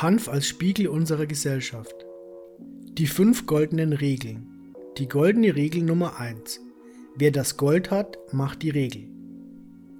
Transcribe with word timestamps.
Hanf 0.00 0.28
als 0.28 0.46
Spiegel 0.46 0.86
unserer 0.86 1.26
Gesellschaft. 1.26 2.06
Die 2.92 3.08
fünf 3.08 3.46
goldenen 3.46 3.92
Regeln. 3.92 4.46
Die 4.96 5.08
goldene 5.08 5.56
Regel 5.56 5.82
Nummer 5.82 6.20
1. 6.20 6.60
Wer 7.16 7.32
das 7.32 7.56
Gold 7.56 7.90
hat, 7.90 8.16
macht 8.30 8.62
die 8.62 8.70
Regel. 8.70 9.08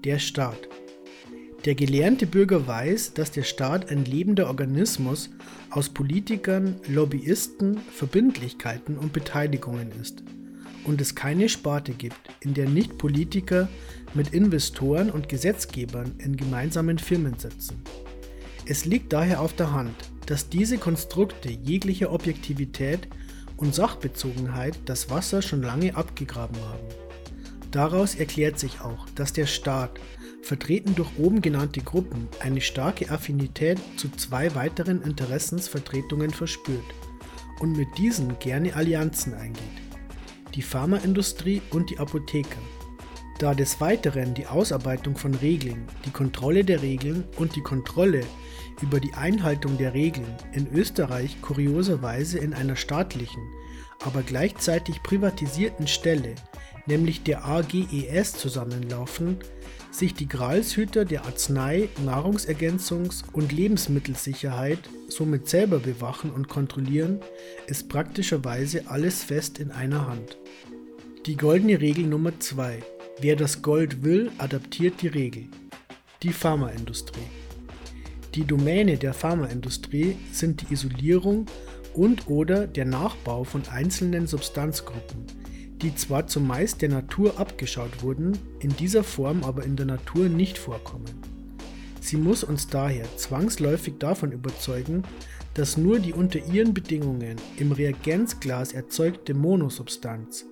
Der 0.05 0.21
Staat. 0.21 0.69
Der 1.65 1.75
gelernte 1.75 2.29
Bürger 2.29 2.65
weiß, 2.69 3.15
dass 3.15 3.33
der 3.33 3.43
Staat 3.43 3.91
ein 3.91 4.05
lebender 4.05 4.47
Organismus 4.47 5.31
aus 5.71 5.89
Politikern, 5.89 6.77
Lobbyisten, 6.87 7.79
Verbindlichkeiten 7.91 8.99
und 8.99 9.13
Beteiligungen 9.13 9.91
ist 10.01 10.23
und 10.85 11.01
es 11.01 11.17
keine 11.17 11.49
Sparte 11.49 11.93
gibt, 11.93 12.21
in 12.39 12.55
der 12.55 12.69
nicht 12.69 12.99
Politiker 12.99 13.69
mit 14.15 14.33
Investoren 14.33 15.11
und 15.11 15.29
Gesetzgebern 15.29 16.15
in 16.19 16.37
gemeinsamen 16.37 17.01
Firmen 17.01 17.37
sitzen. 17.37 17.83
Es 18.71 18.85
liegt 18.85 19.15
daher 19.15 19.41
auf 19.41 19.55
der 19.55 19.73
Hand, 19.73 19.95
dass 20.27 20.51
diese 20.51 20.77
Konstrukte 20.77 21.51
jeglicher 21.51 22.13
Objektivität 22.13 23.09
und 23.57 23.75
Sachbezogenheit 23.75 24.79
das 24.85 25.09
Wasser 25.09 25.41
schon 25.41 25.63
lange 25.63 25.97
abgegraben 25.97 26.61
haben. 26.61 26.87
Daraus 27.71 28.15
erklärt 28.15 28.59
sich 28.59 28.83
auch, 28.83 29.09
dass 29.15 29.33
der 29.33 29.47
Staat, 29.47 29.99
vertreten 30.43 30.95
durch 30.95 31.09
oben 31.19 31.41
genannte 31.41 31.81
Gruppen, 31.81 32.29
eine 32.41 32.61
starke 32.61 33.11
Affinität 33.11 33.79
zu 33.97 34.11
zwei 34.11 34.55
weiteren 34.55 35.01
Interessensvertretungen 35.01 36.31
verspürt 36.31 36.85
und 37.61 37.75
mit 37.75 37.89
diesen 37.97 38.39
gerne 38.39 38.77
Allianzen 38.77 39.33
eingeht. 39.33 39.63
Die 40.55 40.63
Pharmaindustrie 40.63 41.63
und 41.71 41.89
die 41.89 41.99
Apotheker 41.99 42.61
da 43.39 43.55
des 43.55 43.81
Weiteren 43.81 44.35
die 44.35 44.47
Ausarbeitung 44.47 45.17
von 45.17 45.35
Regeln, 45.35 45.87
die 46.05 46.11
Kontrolle 46.11 46.65
der 46.65 46.83
Regeln 46.83 47.25
und 47.37 47.55
die 47.57 47.63
Kontrolle 47.63 48.23
über 48.83 49.01
die 49.01 49.15
Einhaltung 49.15 49.79
der 49.79 49.95
Regeln 49.95 50.35
in 50.53 50.69
Österreich 50.73 51.41
kurioserweise 51.41 52.39
in 52.39 52.53
einer 52.53 52.77
staatlichen, 52.77 53.43
aber 54.05 54.23
gleichzeitig 54.23 55.03
privatisierten 55.03 55.87
Stelle, 55.87 56.35
nämlich 56.87 57.23
der 57.23 57.45
AGES, 57.45 58.33
zusammenlaufen, 58.35 59.39
sich 59.91 60.15
die 60.15 60.29
Gralshüter 60.29 61.05
der 61.05 61.25
Arznei-, 61.25 61.89
Nahrungsergänzungs- 62.05 63.25
und 63.33 63.53
Lebensmittelsicherheit 63.53 64.81
somit 65.09 65.49
selber 65.49 65.79
bewachen 65.79 66.31
und 66.31 66.49
kontrollieren, 66.49 67.21
ist 67.67 67.89
praktischerweise 67.89 68.89
alles 68.89 69.25
fest 69.25 69.59
in 69.59 69.71
einer 69.71 70.07
Hand. 70.07 70.39
Die 71.27 71.37
goldene 71.37 71.81
Regel 71.81 72.07
Nummer 72.07 72.39
2 72.39 72.79
Wer 73.21 73.35
das 73.35 73.63
Gold 73.63 74.05
will, 74.05 74.31
adaptiert 74.39 75.03
die 75.03 75.09
Regel. 75.09 75.49
Die 76.23 76.33
Pharmaindustrie. 76.33 77.27
Die 78.37 78.45
Domäne 78.45 78.97
der 78.97 79.13
Pharmaindustrie 79.13 80.15
sind 80.31 80.63
die 80.63 80.73
Isolierung 80.73 81.47
und/oder 81.95 82.69
der 82.69 82.85
Nachbau 82.85 83.43
von 83.43 83.63
einzelnen 83.73 84.29
Substanzgruppen, 84.29 85.25
die 85.83 85.97
zwar 85.97 86.29
zumeist 86.29 86.81
der 86.81 86.91
Natur 86.91 87.41
abgeschaut 87.41 88.05
wurden, 88.05 88.39
in 88.61 88.77
dieser 88.77 89.03
Form 89.03 89.43
aber 89.43 89.65
in 89.65 89.75
der 89.75 89.87
Natur 89.87 90.29
nicht 90.29 90.57
vorkommen. 90.57 91.11
Sie 92.01 92.19
muss 92.19 92.45
uns 92.45 92.69
daher 92.69 93.05
zwangsläufig 93.17 93.95
davon 93.99 94.31
überzeugen, 94.31 95.03
dass 95.55 95.77
nur 95.77 95.99
die 95.99 96.13
unter 96.13 96.39
ihren 96.47 96.73
Bedingungen 96.73 97.35
im 97.57 97.73
Reagenzglas 97.73 98.73
erzeugte 98.73 99.35
Monosubstanz 99.35 100.47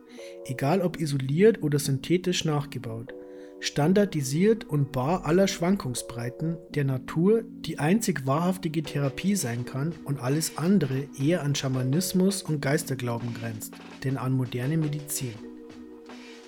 egal 0.46 0.80
ob 0.82 1.00
isoliert 1.00 1.62
oder 1.62 1.78
synthetisch 1.78 2.44
nachgebaut, 2.44 3.14
standardisiert 3.60 4.64
und 4.64 4.92
bar 4.92 5.24
aller 5.24 5.48
Schwankungsbreiten 5.48 6.56
der 6.70 6.84
Natur 6.84 7.42
die 7.42 7.78
einzig 7.78 8.26
wahrhaftige 8.26 8.82
Therapie 8.82 9.34
sein 9.34 9.64
kann 9.64 9.92
und 10.04 10.20
alles 10.20 10.58
andere 10.58 11.08
eher 11.20 11.42
an 11.42 11.54
Schamanismus 11.54 12.42
und 12.42 12.60
Geisterglauben 12.60 13.34
grenzt, 13.34 13.74
denn 14.04 14.16
an 14.16 14.32
moderne 14.32 14.76
Medizin. 14.76 15.34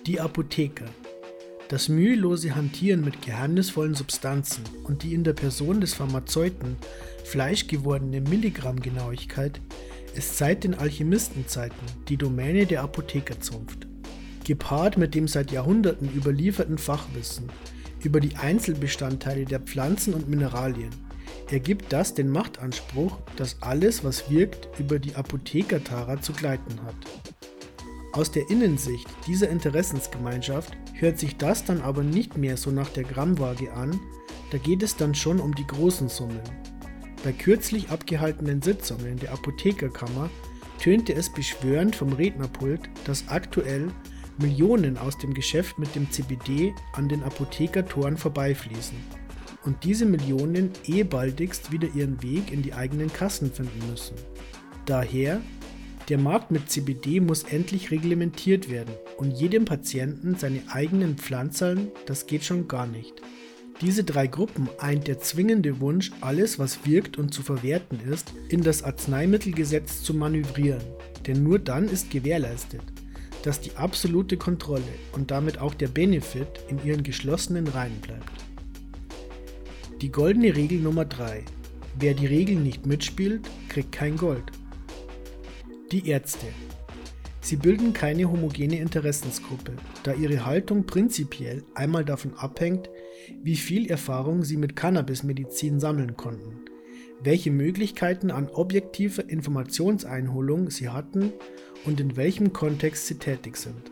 Die 0.06 0.20
Apotheker. 0.20 0.86
Das 1.68 1.90
mühelose 1.90 2.55
Hantieren 2.55 3.05
mit 3.05 3.20
geheimnisvollen 3.20 3.95
Substanzen 3.95 4.64
und 4.85 5.02
die 5.02 5.12
in 5.12 5.23
der 5.23 5.35
Person 5.35 5.83
des 5.83 5.92
Pharmazeuten 5.92 6.77
fleischgewordene 7.24 8.23
Milligrammgenauigkeit 8.23 9.61
ist 10.14 10.39
seit 10.39 10.64
den 10.64 10.74
Alchemistenzeiten 10.74 11.86
die 12.08 12.17
Domäne 12.17 12.67
der 12.67 12.83
Apothekerzunft 12.83 13.89
gepaart 14.48 14.96
mit 14.96 15.14
dem 15.14 15.29
seit 15.29 15.52
Jahrhunderten 15.52 16.11
überlieferten 16.11 16.79
Fachwissen 16.79 17.51
über 18.02 18.18
die 18.18 18.36
Einzelbestandteile 18.36 19.45
der 19.45 19.61
Pflanzen 19.61 20.14
und 20.14 20.27
Mineralien, 20.27 20.89
ergibt 21.51 21.92
das 21.92 22.14
den 22.14 22.30
Machtanspruch, 22.30 23.18
dass 23.36 23.61
alles, 23.61 24.05
was 24.05 24.30
wirkt, 24.30 24.68
über 24.80 24.98
die 24.98 25.14
Apothekertara 25.14 26.23
zu 26.23 26.33
gleiten 26.33 26.80
hat. 26.86 26.95
Aus 28.14 28.33
der 28.33 28.48
Innensicht 28.48 29.07
dieser 29.27 29.51
Interessensgemeinschaft 29.51 30.73
hört 30.95 31.18
sich 31.18 31.36
das 31.36 31.64
dann 31.64 31.83
aber 31.83 32.02
nicht 32.02 32.39
mehr 32.39 32.57
so 32.57 32.70
nach 32.70 32.89
der 32.89 33.05
Grammwaage 33.05 33.70
an, 33.74 34.01
da 34.51 34.57
geht 34.57 34.83
es 34.83 34.97
dann 34.97 35.14
schon 35.14 35.41
um 35.41 35.55
die 35.55 35.67
großen 35.67 36.08
Summen. 36.08 36.41
Bei 37.24 37.33
kürzlich 37.33 37.90
abgehaltenen 37.90 38.62
Sitzungen 38.62 39.18
der 39.18 39.33
Apothekerkammer 39.33 40.30
tönte 40.80 41.14
es 41.14 41.33
beschwörend 41.33 41.96
vom 41.96 42.12
Rednerpult, 42.12 42.89
dass 43.05 43.29
aktuell 43.29 43.89
Millionen 44.39 44.96
aus 44.96 45.18
dem 45.18 45.34
Geschäft 45.34 45.79
mit 45.79 45.95
dem 45.96 46.11
CBD 46.11 46.73
an 46.92 47.08
den 47.08 47.24
Apothekertoren 47.24 48.17
vorbeifließen 48.17 48.96
und 49.64 49.83
diese 49.84 50.06
Millionen 50.06 50.70
ehebaldigst 50.86 51.73
wieder 51.73 51.89
ihren 51.95 52.23
Weg 52.23 52.52
in 52.52 52.62
die 52.62 52.73
eigenen 52.73 53.12
Kassen 53.12 53.52
finden 53.52 53.90
müssen. 53.90 54.14
Daher, 54.86 55.40
der 56.08 56.18
Markt 56.18 56.50
mit 56.50 56.70
CBD 56.70 57.20
muss 57.20 57.42
endlich 57.42 57.90
reglementiert 57.90 58.70
werden 58.70 58.95
und 59.18 59.33
jedem 59.33 59.64
Patienten 59.64 60.36
seine 60.36 60.62
eigenen 60.70 61.18
Pflanzerln, 61.18 61.89
das 62.06 62.27
geht 62.27 62.45
schon 62.45 62.68
gar 62.68 62.86
nicht. 62.86 63.20
Diese 63.80 64.02
drei 64.02 64.27
Gruppen 64.27 64.68
eint 64.78 65.06
der 65.06 65.20
zwingende 65.20 65.80
Wunsch, 65.80 66.11
alles, 66.20 66.58
was 66.58 66.84
wirkt 66.84 67.16
und 67.16 67.33
zu 67.33 67.42
verwerten 67.42 68.00
ist, 68.11 68.33
in 68.48 68.62
das 68.62 68.83
Arzneimittelgesetz 68.83 70.02
zu 70.02 70.14
manövrieren, 70.14 70.83
denn 71.28 71.44
nur 71.44 71.61
dann 71.61 71.88
ist 71.88 72.11
gewährleistet, 72.11 72.83
dass 73.44 73.61
die 73.61 73.77
absolute 73.77 74.36
Kontrolle 74.36 74.83
und 75.12 75.30
damit 75.30 75.58
auch 75.58 75.74
der 75.74 75.86
Benefit 75.86 76.48
in 76.68 76.84
ihren 76.84 77.05
geschlossenen 77.05 77.68
Reihen 77.68 78.00
bleibt. 78.00 78.33
Die 80.00 80.11
goldene 80.11 80.56
Regel 80.56 80.80
Nummer 80.80 81.05
3. 81.05 81.44
Wer 82.00 82.14
die 82.14 82.27
Regeln 82.27 82.64
nicht 82.64 82.84
mitspielt, 82.84 83.48
kriegt 83.68 83.92
kein 83.92 84.17
Gold. 84.17 84.44
Die 85.92 86.08
Ärzte. 86.08 86.46
Sie 87.40 87.56
bilden 87.56 87.92
keine 87.92 88.30
homogene 88.30 88.78
Interessensgruppe, 88.80 89.72
da 90.02 90.14
ihre 90.14 90.44
Haltung 90.44 90.84
prinzipiell 90.84 91.62
einmal 91.74 92.05
davon 92.05 92.34
abhängt, 92.34 92.90
wie 93.42 93.56
viel 93.56 93.90
Erfahrung 93.90 94.44
sie 94.44 94.56
mit 94.56 94.77
Cannabismedizin 94.77 95.80
sammeln 95.80 96.16
konnten, 96.16 96.61
welche 97.22 97.50
Möglichkeiten 97.50 98.30
an 98.30 98.48
objektiver 98.48 99.28
Informationseinholung 99.28 100.70
sie 100.70 100.89
hatten 100.89 101.33
und 101.84 102.00
in 102.00 102.17
welchem 102.17 102.52
Kontext 102.52 103.06
sie 103.06 103.17
tätig 103.17 103.56
sind. 103.56 103.90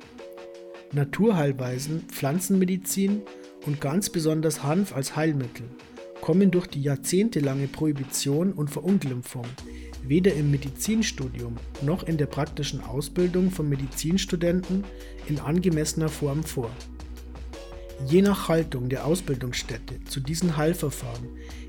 Naturheilweisen, 0.93 2.05
Pflanzenmedizin 2.09 3.23
und 3.67 3.81
ganz 3.81 4.11
besonders 4.11 4.63
Hanf 4.63 4.95
als 4.95 5.17
Heilmittel 5.17 5.67
kommen 6.21 6.51
durch 6.51 6.67
die 6.67 6.83
jahrzehntelange 6.83 7.69
Prohibition 7.69 8.53
und 8.53 8.71
Verunglimpfung 8.71 9.45
weder 10.09 10.33
im 10.35 10.51
Medizinstudium 10.51 11.57
noch 11.83 12.05
in 12.05 12.17
der 12.17 12.27
praktischen 12.27 12.81
Ausbildung 12.81 13.51
von 13.51 13.69
Medizinstudenten 13.69 14.85
in 15.29 15.39
angemessener 15.41 16.09
Form 16.09 16.43
vor. 16.43 16.71
Je 18.05 18.21
nach 18.21 18.49
Haltung 18.49 18.89
der 18.89 19.07
Ausbildungsstätte 19.07 20.05
zu 20.05 20.21
diesen 20.21 20.57
Heilverfahren 20.57 21.29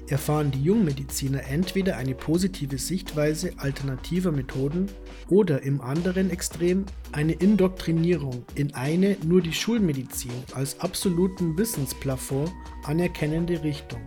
erfahren 0.09 0.51
die 0.51 0.61
Jungmediziner 0.61 1.43
entweder 1.45 1.97
eine 1.97 2.15
positive 2.15 2.77
Sichtweise 2.77 3.53
alternativer 3.57 4.31
Methoden 4.31 4.87
oder 5.29 5.63
im 5.63 5.79
anderen 5.81 6.29
Extrem 6.29 6.85
eine 7.13 7.33
Indoktrinierung 7.33 8.45
in 8.55 8.73
eine 8.75 9.17
nur 9.25 9.41
die 9.41 9.53
Schulmedizin 9.53 10.31
als 10.53 10.79
absoluten 10.81 11.57
Wissensplafond 11.57 12.51
anerkennende 12.83 13.63
Richtung. 13.63 14.01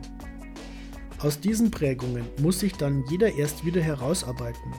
Aus 1.19 1.40
diesen 1.40 1.70
Prägungen 1.70 2.26
muss 2.38 2.61
sich 2.61 2.75
dann 2.75 3.05
jeder 3.11 3.34
erst 3.34 3.64
wieder 3.64 3.81
herausarbeiten 3.81 4.73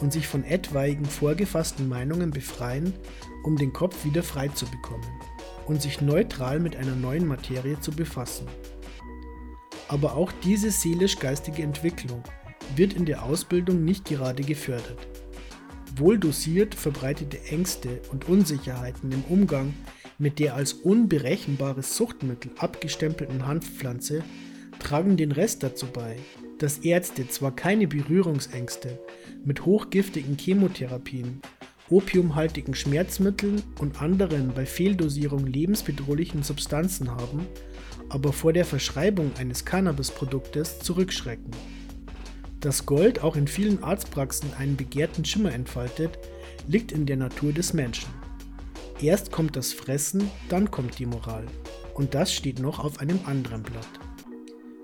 und 0.00 0.12
sich 0.12 0.26
von 0.26 0.44
etwaigen 0.44 1.04
vorgefassten 1.04 1.88
Meinungen 1.88 2.30
befreien, 2.30 2.94
um 3.44 3.56
den 3.56 3.72
Kopf 3.72 4.04
wieder 4.04 4.22
frei 4.22 4.48
zu 4.48 4.66
bekommen 4.66 5.19
und 5.70 5.80
sich 5.80 6.00
neutral 6.00 6.58
mit 6.58 6.74
einer 6.74 6.96
neuen 6.96 7.28
Materie 7.28 7.78
zu 7.78 7.92
befassen. 7.92 8.48
Aber 9.86 10.16
auch 10.16 10.32
diese 10.42 10.72
seelisch-geistige 10.72 11.62
Entwicklung 11.62 12.24
wird 12.74 12.92
in 12.92 13.04
der 13.06 13.22
Ausbildung 13.22 13.84
nicht 13.84 14.04
gerade 14.04 14.42
gefördert. 14.42 14.98
Wohl 15.94 16.18
dosiert 16.18 16.74
verbreitete 16.74 17.40
Ängste 17.44 18.00
und 18.10 18.28
Unsicherheiten 18.28 19.12
im 19.12 19.22
Umgang 19.28 19.72
mit 20.18 20.40
der 20.40 20.56
als 20.56 20.72
unberechenbares 20.72 21.96
Suchtmittel 21.96 22.50
abgestempelten 22.58 23.46
Hanfpflanze 23.46 24.24
tragen 24.80 25.16
den 25.16 25.30
Rest 25.30 25.62
dazu 25.62 25.86
bei, 25.86 26.16
dass 26.58 26.78
Ärzte 26.78 27.28
zwar 27.28 27.54
keine 27.54 27.86
Berührungsängste 27.86 28.98
mit 29.44 29.64
hochgiftigen 29.66 30.36
Chemotherapien, 30.36 31.40
opiumhaltigen 31.90 32.74
Schmerzmitteln 32.74 33.62
und 33.78 34.00
anderen 34.00 34.52
bei 34.54 34.64
Fehldosierung 34.64 35.46
lebensbedrohlichen 35.46 36.42
Substanzen 36.42 37.10
haben, 37.10 37.46
aber 38.08 38.32
vor 38.32 38.52
der 38.52 38.64
Verschreibung 38.64 39.32
eines 39.38 39.64
Cannabisproduktes 39.64 40.80
zurückschrecken. 40.80 41.50
Dass 42.60 42.86
Gold 42.86 43.22
auch 43.22 43.36
in 43.36 43.46
vielen 43.46 43.82
Arztpraxen 43.82 44.52
einen 44.58 44.76
begehrten 44.76 45.24
Schimmer 45.24 45.52
entfaltet, 45.52 46.18
liegt 46.68 46.92
in 46.92 47.06
der 47.06 47.16
Natur 47.16 47.52
des 47.52 47.72
Menschen. 47.72 48.10
Erst 49.00 49.32
kommt 49.32 49.56
das 49.56 49.72
Fressen, 49.72 50.30
dann 50.50 50.70
kommt 50.70 50.98
die 50.98 51.06
Moral. 51.06 51.46
Und 51.94 52.14
das 52.14 52.34
steht 52.34 52.60
noch 52.60 52.78
auf 52.84 53.00
einem 53.00 53.20
anderen 53.24 53.62
Blatt. 53.62 53.88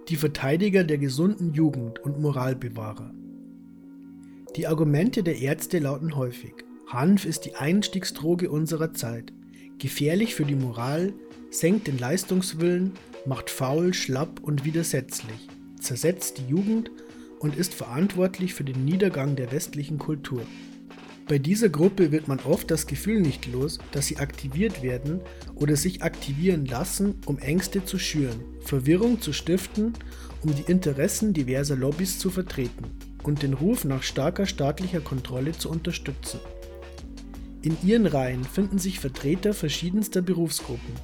Die 0.09 0.17
Verteidiger 0.17 0.85
der 0.85 0.99
gesunden 0.99 1.52
Jugend 1.52 1.99
und 1.99 2.20
Moralbewahrer. 2.20 3.12
Die 4.56 4.67
Argumente 4.67 5.23
der 5.23 5.38
Ärzte 5.38 5.79
lauten 5.79 6.17
häufig, 6.17 6.55
Hanf 6.87 7.25
ist 7.25 7.41
die 7.47 7.56
Einstiegsdroge 7.56 8.49
unserer 8.49 8.94
Zeit, 8.94 9.33
gefährlich 9.79 10.37
für 10.37 10.44
die 10.44 10.55
Moral, 10.55 11.12
senkt 11.50 11.88
den 11.88 11.99
Leistungswillen, 11.99 12.93
macht 13.25 13.50
faul, 13.50 13.93
schlapp 13.93 14.38
und 14.41 14.65
widersetzlich, 14.65 15.49
zersetzt 15.81 16.38
die 16.38 16.47
Jugend 16.49 16.93
und 17.41 17.56
ist 17.56 17.75
verantwortlich 17.75 18.55
für 18.55 18.62
den 18.62 18.85
Niedergang 18.85 19.35
der 19.35 19.50
westlichen 19.50 19.99
Kultur. 19.99 20.43
Bei 21.27 21.38
dieser 21.38 21.71
Gruppe 21.71 22.12
wird 22.12 22.29
man 22.29 22.38
oft 22.38 22.71
das 22.71 22.87
Gefühl 22.87 23.21
nicht 23.21 23.50
los, 23.53 23.81
dass 23.91 24.06
sie 24.06 24.19
aktiviert 24.19 24.85
werden 24.85 25.21
oder 25.56 25.75
sich 25.75 26.05
aktivieren 26.05 26.67
lassen, 26.67 27.17
um 27.27 27.41
Ängste 27.41 27.85
zu 27.85 27.99
schüren, 27.99 28.44
Verwirrung 28.61 29.21
zu 29.21 29.33
stiften, 29.33 29.94
um 30.41 30.55
die 30.55 30.71
Interessen 30.71 31.33
diverser 31.33 31.75
Lobbys 31.75 32.21
zu 32.21 32.31
vertreten 32.31 32.85
und 33.25 33.43
den 33.43 33.55
Ruf 33.55 33.85
nach 33.85 34.05
starker 34.05 34.47
staatlicher 34.47 35.00
Kontrolle 35.00 35.50
zu 35.50 35.69
unterstützen. 35.69 36.38
In 37.67 37.77
ihren 37.83 38.07
Reihen 38.07 38.45
finden 38.45 38.79
sich 38.79 39.01
Vertreter 39.01 39.53
verschiedenster 39.53 40.23
Berufsgruppen, 40.23 40.95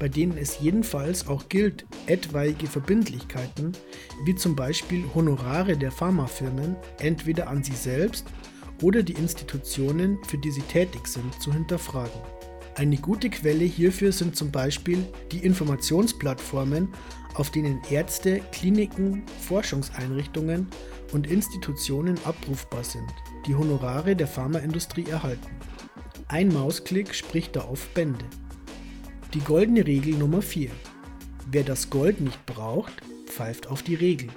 bei 0.00 0.08
denen 0.08 0.36
es 0.36 0.58
jedenfalls 0.58 1.28
auch 1.28 1.48
gilt, 1.48 1.86
etwaige 2.06 2.66
Verbindlichkeiten, 2.66 3.70
wie 4.24 4.34
zum 4.34 4.56
Beispiel 4.56 5.04
Honorare 5.14 5.76
der 5.76 5.92
Pharmafirmen, 5.92 6.74
entweder 6.98 7.46
an 7.46 7.62
sie 7.62 7.76
selbst 7.76 8.26
oder 8.82 9.04
die 9.04 9.12
Institutionen, 9.12 10.18
für 10.24 10.36
die 10.36 10.50
sie 10.50 10.62
tätig 10.62 11.06
sind, 11.06 11.40
zu 11.40 11.52
hinterfragen. 11.52 12.20
Eine 12.74 12.96
gute 12.96 13.30
Quelle 13.30 13.64
hierfür 13.64 14.10
sind 14.10 14.34
zum 14.34 14.50
Beispiel 14.50 15.06
die 15.30 15.44
Informationsplattformen, 15.44 16.88
auf 17.34 17.52
denen 17.52 17.80
Ärzte, 17.88 18.40
Kliniken, 18.50 19.22
Forschungseinrichtungen 19.42 20.66
und 21.12 21.30
Institutionen 21.30 22.18
abrufbar 22.24 22.82
sind, 22.82 23.14
die 23.46 23.54
Honorare 23.54 24.16
der 24.16 24.26
Pharmaindustrie 24.26 25.06
erhalten. 25.08 25.50
Ein 26.32 26.52
Mausklick 26.52 27.12
spricht 27.12 27.56
da 27.56 27.62
auf 27.62 27.88
Bände. 27.88 28.24
Die 29.34 29.40
goldene 29.40 29.84
Regel 29.84 30.14
Nummer 30.14 30.42
4. 30.42 30.70
Wer 31.50 31.64
das 31.64 31.90
Gold 31.90 32.20
nicht 32.20 32.46
braucht, 32.46 32.92
pfeift 33.26 33.66
auf 33.66 33.82
die 33.82 33.96
Regel. 33.96 34.28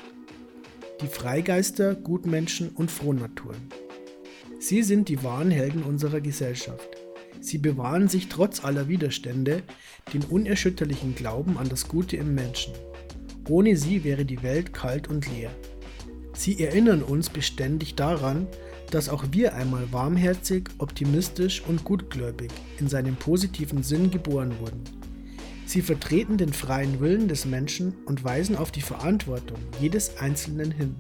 Die 1.02 1.08
Freigeister, 1.08 1.94
Gutmenschen 1.94 2.70
und 2.70 2.90
Frohnaturen. 2.90 3.70
Sie 4.60 4.82
sind 4.82 5.08
die 5.08 5.24
wahren 5.24 5.52
Helden 5.52 5.84
unserer 5.84 6.20
Gesellschaft. 6.20 6.90
Sie 7.42 7.60
bewahren 7.60 8.08
sich 8.08 8.28
trotz 8.28 8.64
aller 8.64 8.88
Widerstände 8.88 9.62
den 10.16 10.24
unerschütterlichen 10.24 11.14
Glauben 11.14 11.60
an 11.60 11.70
das 11.70 11.88
Gute 11.88 12.18
im 12.18 12.34
Menschen. 12.34 12.74
Ohne 13.48 13.78
sie 13.78 14.04
wäre 14.04 14.26
die 14.26 14.42
Welt 14.42 14.74
kalt 14.74 15.10
und 15.10 15.30
leer. 15.32 15.52
Sie 16.34 16.60
erinnern 16.60 17.04
uns 17.04 17.30
beständig 17.30 17.94
daran, 17.94 18.48
dass 18.94 19.10
auch 19.10 19.26
wir 19.32 19.56
einmal 19.56 19.92
warmherzig, 19.92 20.70
optimistisch 20.78 21.64
und 21.68 21.84
gutgläubig 21.84 22.52
in 22.80 22.88
seinem 22.88 23.16
positiven 23.16 23.82
Sinn 23.82 24.12
geboren 24.12 24.54
wurden. 24.60 24.84
Sie 25.66 25.82
vertreten 25.82 26.38
den 26.38 26.54
freien 26.54 27.00
Willen 27.00 27.28
des 27.28 27.46
Menschen 27.46 27.96
und 28.06 28.24
weisen 28.24 28.56
auf 28.56 28.72
die 28.72 28.82
Verantwortung 28.82 29.58
jedes 29.82 30.18
Einzelnen 30.18 30.70
hin, 30.70 30.96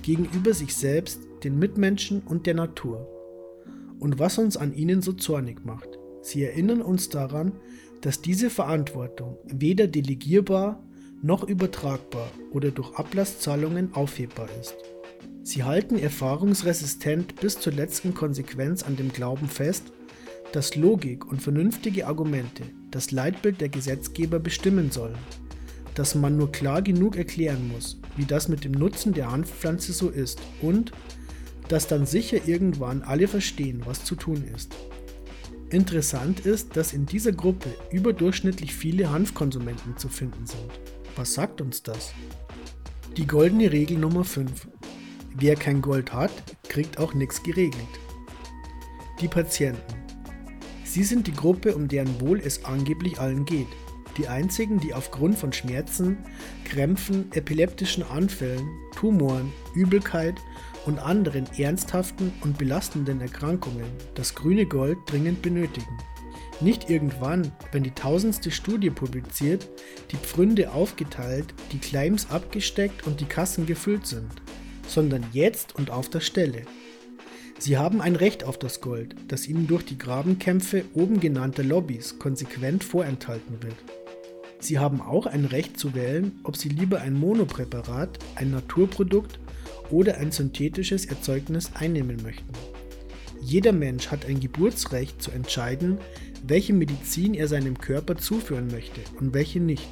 gegenüber 0.00 0.54
sich 0.54 0.74
selbst, 0.74 1.20
den 1.44 1.58
Mitmenschen 1.58 2.22
und 2.22 2.46
der 2.46 2.54
Natur. 2.54 3.06
Und 3.98 4.18
was 4.18 4.38
uns 4.38 4.56
an 4.56 4.72
ihnen 4.72 5.02
so 5.02 5.12
zornig 5.12 5.62
macht, 5.66 5.98
sie 6.22 6.42
erinnern 6.42 6.80
uns 6.80 7.10
daran, 7.10 7.52
dass 8.00 8.22
diese 8.22 8.48
Verantwortung 8.48 9.36
weder 9.44 9.88
delegierbar 9.88 10.82
noch 11.20 11.44
übertragbar 11.44 12.30
oder 12.52 12.70
durch 12.70 12.94
Ablasszahlungen 12.94 13.92
aufhebbar 13.92 14.48
ist. 14.58 14.95
Sie 15.42 15.62
halten 15.62 15.98
erfahrungsresistent 15.98 17.36
bis 17.40 17.60
zur 17.60 17.72
letzten 17.72 18.14
Konsequenz 18.14 18.82
an 18.82 18.96
dem 18.96 19.12
Glauben 19.12 19.48
fest, 19.48 19.92
dass 20.52 20.74
Logik 20.76 21.26
und 21.26 21.42
vernünftige 21.42 22.06
Argumente 22.06 22.64
das 22.90 23.10
Leitbild 23.10 23.60
der 23.60 23.68
Gesetzgeber 23.68 24.38
bestimmen 24.38 24.90
sollen, 24.90 25.18
dass 25.94 26.14
man 26.14 26.36
nur 26.36 26.50
klar 26.50 26.82
genug 26.82 27.16
erklären 27.16 27.68
muss, 27.68 28.00
wie 28.16 28.24
das 28.24 28.48
mit 28.48 28.64
dem 28.64 28.72
Nutzen 28.72 29.12
der 29.12 29.30
Hanfpflanze 29.30 29.92
so 29.92 30.08
ist 30.08 30.40
und 30.62 30.92
dass 31.68 31.88
dann 31.88 32.06
sicher 32.06 32.46
irgendwann 32.46 33.02
alle 33.02 33.28
verstehen, 33.28 33.82
was 33.84 34.04
zu 34.04 34.14
tun 34.14 34.44
ist. 34.54 34.74
Interessant 35.70 36.40
ist, 36.40 36.76
dass 36.76 36.92
in 36.92 37.06
dieser 37.06 37.32
Gruppe 37.32 37.70
überdurchschnittlich 37.90 38.74
viele 38.74 39.10
Hanfkonsumenten 39.10 39.96
zu 39.96 40.08
finden 40.08 40.46
sind. 40.46 40.70
Was 41.16 41.34
sagt 41.34 41.60
uns 41.60 41.82
das? 41.82 42.12
Die 43.16 43.26
goldene 43.26 43.72
Regel 43.72 43.98
Nummer 43.98 44.24
5. 44.24 44.68
Wer 45.38 45.54
kein 45.54 45.82
Gold 45.82 46.14
hat, 46.14 46.30
kriegt 46.66 46.98
auch 46.98 47.12
nichts 47.12 47.42
geregelt. 47.42 48.00
Die 49.20 49.28
Patienten. 49.28 49.82
Sie 50.82 51.04
sind 51.04 51.26
die 51.26 51.34
Gruppe, 51.34 51.74
um 51.74 51.88
deren 51.88 52.22
Wohl 52.22 52.40
es 52.40 52.64
angeblich 52.64 53.20
allen 53.20 53.44
geht. 53.44 53.66
Die 54.16 54.28
einzigen, 54.28 54.80
die 54.80 54.94
aufgrund 54.94 55.36
von 55.36 55.52
Schmerzen, 55.52 56.16
Krämpfen, 56.64 57.30
epileptischen 57.32 58.02
Anfällen, 58.02 58.66
Tumoren, 58.94 59.52
Übelkeit 59.74 60.36
und 60.86 60.98
anderen 61.00 61.44
ernsthaften 61.58 62.32
und 62.40 62.56
belastenden 62.56 63.20
Erkrankungen 63.20 63.84
das 64.14 64.34
grüne 64.34 64.64
Gold 64.64 64.96
dringend 65.04 65.42
benötigen. 65.42 65.98
Nicht 66.62 66.88
irgendwann, 66.88 67.52
wenn 67.72 67.82
die 67.82 67.90
tausendste 67.90 68.50
Studie 68.50 68.88
publiziert, 68.88 69.68
die 70.12 70.16
Pfründe 70.16 70.72
aufgeteilt, 70.72 71.52
die 71.72 71.78
Claims 71.78 72.30
abgesteckt 72.30 73.06
und 73.06 73.20
die 73.20 73.26
Kassen 73.26 73.66
gefüllt 73.66 74.06
sind, 74.06 74.30
sondern 74.86 75.24
jetzt 75.32 75.74
und 75.74 75.90
auf 75.90 76.08
der 76.08 76.20
Stelle. 76.20 76.62
Sie 77.58 77.78
haben 77.78 78.00
ein 78.00 78.16
Recht 78.16 78.44
auf 78.44 78.58
das 78.58 78.80
Gold, 78.80 79.14
das 79.28 79.48
ihnen 79.48 79.66
durch 79.66 79.84
die 79.84 79.98
Grabenkämpfe 79.98 80.84
oben 80.94 81.20
genannter 81.20 81.64
Lobbys 81.64 82.18
konsequent 82.18 82.84
vorenthalten 82.84 83.62
wird. 83.62 83.76
Sie 84.60 84.78
haben 84.78 85.00
auch 85.00 85.26
ein 85.26 85.44
Recht 85.44 85.78
zu 85.78 85.94
wählen, 85.94 86.38
ob 86.42 86.56
Sie 86.56 86.68
lieber 86.68 87.00
ein 87.00 87.14
Monopräparat, 87.14 88.18
ein 88.34 88.50
Naturprodukt 88.50 89.38
oder 89.90 90.18
ein 90.18 90.32
synthetisches 90.32 91.06
Erzeugnis 91.06 91.70
einnehmen 91.74 92.22
möchten. 92.22 92.52
Jeder 93.40 93.72
Mensch 93.72 94.08
hat 94.08 94.26
ein 94.26 94.40
Geburtsrecht 94.40 95.22
zu 95.22 95.30
entscheiden, 95.30 95.98
welche 96.46 96.72
Medizin 96.72 97.34
er 97.34 97.48
seinem 97.48 97.78
Körper 97.78 98.16
zuführen 98.16 98.68
möchte 98.68 99.00
und 99.20 99.34
welche 99.34 99.60
nicht. 99.60 99.88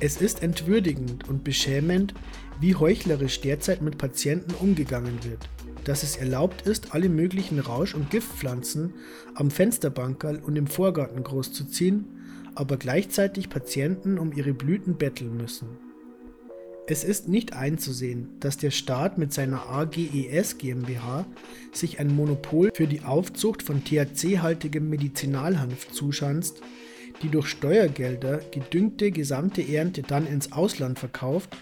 Es 0.00 0.20
ist 0.20 0.42
entwürdigend 0.42 1.28
und 1.28 1.44
beschämend, 1.44 2.14
wie 2.60 2.74
heuchlerisch 2.74 3.40
derzeit 3.40 3.82
mit 3.82 3.98
Patienten 3.98 4.54
umgegangen 4.54 5.24
wird, 5.24 5.48
dass 5.84 6.02
es 6.02 6.16
erlaubt 6.16 6.66
ist, 6.66 6.94
alle 6.94 7.08
möglichen 7.08 7.58
Rausch- 7.58 7.94
und 7.94 8.10
Giftpflanzen 8.10 8.94
am 9.34 9.50
Fensterbankerl 9.50 10.38
und 10.38 10.56
im 10.56 10.66
Vorgarten 10.66 11.24
großzuziehen 11.24 12.04
aber 12.54 12.76
gleichzeitig 12.76 13.48
Patienten 13.48 14.18
um 14.18 14.32
ihre 14.32 14.52
Blüten 14.52 14.96
betteln 14.96 15.36
müssen. 15.36 15.68
Es 16.86 17.04
ist 17.04 17.28
nicht 17.28 17.52
einzusehen, 17.52 18.28
dass 18.40 18.56
der 18.56 18.70
Staat 18.72 19.16
mit 19.16 19.32
seiner 19.32 19.68
AGES 19.68 20.58
GmbH 20.58 21.24
sich 21.72 22.00
ein 22.00 22.14
Monopol 22.14 22.70
für 22.74 22.88
die 22.88 23.02
Aufzucht 23.02 23.62
von 23.62 23.84
THC-haltigem 23.84 24.90
Medizinalhanf 24.90 25.90
zuschanzt, 25.92 26.60
die 27.22 27.28
durch 27.28 27.46
Steuergelder 27.46 28.40
gedüngte 28.50 29.12
gesamte 29.12 29.62
Ernte 29.62 30.02
dann 30.02 30.26
ins 30.26 30.52
Ausland 30.52 30.98
verkauft 30.98 31.56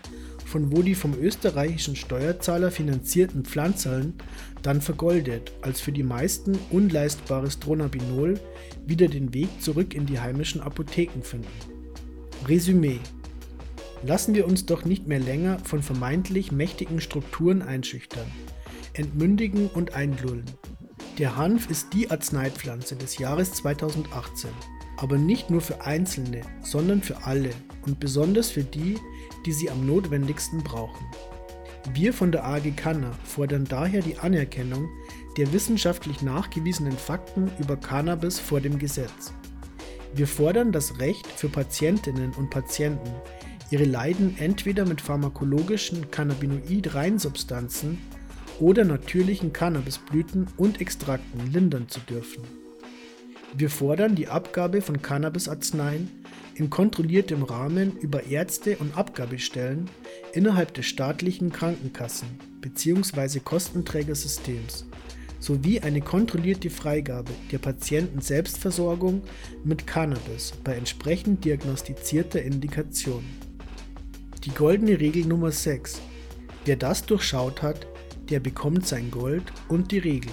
von 0.49 0.73
wo 0.73 0.81
die 0.81 0.95
vom 0.95 1.15
österreichischen 1.15 1.95
Steuerzahler 1.95 2.71
finanzierten 2.71 3.45
Pflanzerln 3.45 4.15
dann 4.63 4.81
vergoldet, 4.81 5.53
als 5.61 5.81
für 5.81 5.93
die 5.93 6.03
meisten 6.03 6.59
unleistbares 6.71 7.59
Dronabinol 7.61 8.41
wieder 8.87 9.09
den 9.09 9.35
Weg 9.35 9.49
zurück 9.61 9.95
in 9.95 10.07
die 10.07 10.19
heimischen 10.19 10.63
Apotheken 10.63 11.23
finden. 11.23 11.49
Resümee 12.47 12.99
Lassen 14.05 14.35
wir 14.35 14.47
uns 14.47 14.65
doch 14.65 14.85
nicht 14.85 15.09
mehr 15.09 15.19
länger 15.19 15.59
von 15.65 15.83
vermeintlich 15.83 16.53
mächtigen 16.53 17.01
Strukturen 17.01 17.63
einschüchtern, 17.63 18.27
entmündigen 18.93 19.69
und 19.69 19.95
einlullen. 19.95 20.45
Der 21.19 21.37
Hanf 21.37 21.69
ist 21.69 21.93
die 21.95 22.11
Arzneipflanze 22.11 22.95
des 22.95 23.19
Jahres 23.19 23.53
2018, 23.55 24.51
aber 24.99 25.17
nicht 25.17 25.49
nur 25.49 25.61
für 25.61 25.81
Einzelne, 25.83 26.41
sondern 26.63 27.03
für 27.03 27.25
alle 27.25 27.51
und 27.87 28.01
besonders 28.01 28.51
für 28.51 28.65
die, 28.65 28.99
die 29.47 29.53
sie 29.53 29.71
am 29.71 29.87
notwendigsten 29.87 30.63
brauchen. 30.63 31.07
Wir 31.95 32.13
von 32.13 32.33
der 32.33 32.45
AG 32.45 32.73
Canna 32.77 33.13
fordern 33.25 33.65
daher 33.65 34.03
die 34.03 34.19
Anerkennung 34.19 34.89
der 35.37 35.53
wissenschaftlich 35.53 36.21
nachgewiesenen 36.21 36.97
Fakten 36.97 37.51
über 37.61 37.77
Cannabis 37.77 38.41
vor 38.41 38.61
dem 38.61 38.79
Gesetz. 38.79 39.33
Wir 40.15 40.27
fordern 40.27 40.73
das 40.73 40.99
Recht 40.99 41.27
für 41.29 41.49
Patientinnen 41.49 42.33
und 42.33 42.51
Patienten, 42.51 43.11
ihre 43.71 43.85
Leiden 43.85 44.37
entweder 44.39 44.85
mit 44.85 45.01
pharmakologischen 45.01 46.11
Cannabinoid-Reinsubstanzen 46.11 47.99
oder 48.59 48.85
natürlichen 48.85 49.53
Cannabisblüten 49.53 50.49
und 50.57 50.81
Extrakten 50.81 51.53
lindern 51.53 51.89
zu 51.89 52.01
dürfen. 52.01 52.68
Wir 53.57 53.71
fordern 53.71 54.15
die 54.15 54.29
Abgabe 54.29 54.83
von 54.83 55.01
Cannabisarzneien 55.01 56.11
in 56.55 56.71
kontrolliertem 56.71 57.43
Rahmen 57.43 57.97
über 57.99 58.25
Ärzte 58.25 58.77
und 58.77 58.97
Abgabestellen 58.97 59.89
innerhalb 60.33 60.75
des 60.75 60.87
staatlichen 60.87 61.51
Krankenkassen 61.51 62.29
bzw. 62.61 63.41
Kostenträgersystems 63.41 64.87
sowie 65.41 65.81
eine 65.81 66.01
kontrollierte 66.01 66.69
Freigabe 66.69 67.31
der 67.53 67.59
Patienten-Selbstversorgung 67.59 69.23
mit 69.65 69.87
Cannabis 69.87 70.53
bei 70.65 70.75
entsprechend 70.75 71.45
diagnostizierter 71.45 72.43
Indikation. 72.43 73.25
Die 74.45 74.51
goldene 74.51 74.99
Regel 74.99 75.27
Nummer 75.27 75.53
6. 75.53 76.01
Wer 76.65 76.77
das 76.77 77.07
durchschaut 77.07 77.63
hat, 77.63 77.87
der 78.31 78.41
bekommt 78.41 78.87
sein 78.87 79.11
Gold 79.11 79.45
und 79.69 79.91
die 79.91 79.99
Regel. 79.99 80.33